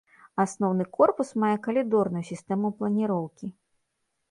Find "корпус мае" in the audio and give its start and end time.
0.99-1.51